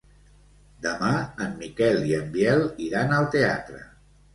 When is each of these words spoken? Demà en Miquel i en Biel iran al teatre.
Demà 0.85 1.11
en 1.47 1.55
Miquel 1.61 2.03
i 2.13 2.19
en 2.23 2.35
Biel 2.39 2.67
iran 2.91 3.19
al 3.23 3.33
teatre. 3.41 3.89